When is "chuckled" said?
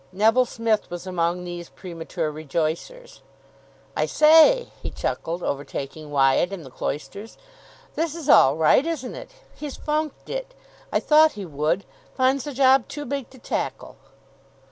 4.89-5.43